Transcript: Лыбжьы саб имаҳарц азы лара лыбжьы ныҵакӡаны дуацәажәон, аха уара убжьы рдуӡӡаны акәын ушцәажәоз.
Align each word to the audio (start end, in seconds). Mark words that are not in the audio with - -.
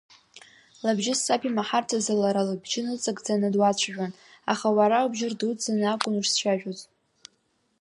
Лыбжьы 0.85 1.13
саб 1.23 1.41
имаҳарц 1.49 1.89
азы 1.97 2.13
лара 2.21 2.47
лыбжьы 2.47 2.81
ныҵакӡаны 2.85 3.47
дуацәажәон, 3.53 4.11
аха 4.51 4.67
уара 4.77 5.05
убжьы 5.05 5.27
рдуӡӡаны 5.31 5.85
акәын 5.93 6.13
ушцәажәоз. 6.19 6.79